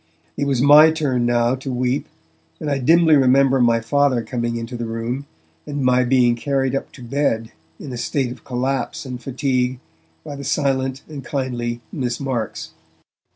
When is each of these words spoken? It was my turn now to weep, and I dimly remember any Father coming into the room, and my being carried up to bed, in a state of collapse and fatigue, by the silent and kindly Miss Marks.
It 0.35 0.47
was 0.47 0.63
my 0.63 0.89
turn 0.89 1.27
now 1.27 1.53
to 1.53 1.71
weep, 1.71 2.07
and 2.59 2.71
I 2.71 2.79
dimly 2.79 3.15
remember 3.15 3.59
any 3.59 3.83
Father 3.83 4.23
coming 4.23 4.55
into 4.55 4.75
the 4.75 4.87
room, 4.87 5.27
and 5.67 5.85
my 5.85 6.03
being 6.03 6.33
carried 6.35 6.73
up 6.73 6.91
to 6.93 7.03
bed, 7.03 7.51
in 7.79 7.93
a 7.93 7.97
state 7.97 8.31
of 8.31 8.43
collapse 8.43 9.05
and 9.05 9.21
fatigue, 9.21 9.79
by 10.25 10.35
the 10.35 10.43
silent 10.43 11.03
and 11.07 11.23
kindly 11.23 11.81
Miss 11.91 12.19
Marks. 12.19 12.71